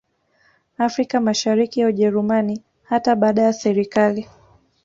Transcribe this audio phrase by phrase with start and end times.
[0.77, 4.27] Afrika Mashariki ya Ujerumani hata baada ya serikali